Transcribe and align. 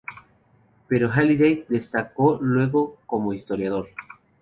Pero 0.87 1.11
Halliday 1.11 1.63
destacó 1.69 2.39
luego 2.41 2.97
como 3.05 3.35
historiador. 3.35 3.87